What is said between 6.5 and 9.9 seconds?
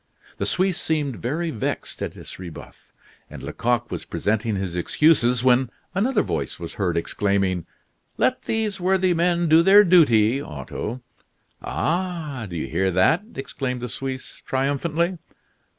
was heard exclaiming. "Let these worthy men do their